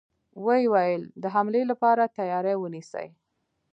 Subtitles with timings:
[0.43, 3.07] و يې ويل: د حملې له پاره تياری ونيسئ!